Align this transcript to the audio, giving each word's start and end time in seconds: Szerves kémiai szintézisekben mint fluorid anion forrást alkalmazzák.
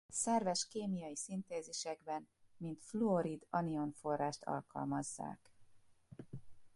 Szerves 0.09 0.67
kémiai 0.67 1.15
szintézisekben 1.15 2.27
mint 2.57 2.81
fluorid 2.83 3.45
anion 3.49 3.91
forrást 3.91 4.43
alkalmazzák. 4.43 5.51